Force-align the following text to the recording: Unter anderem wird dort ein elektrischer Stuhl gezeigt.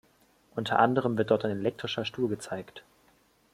Unter 0.55 0.79
anderem 0.79 1.15
wird 1.19 1.29
dort 1.29 1.45
ein 1.45 1.51
elektrischer 1.51 2.05
Stuhl 2.05 2.27
gezeigt. 2.27 2.83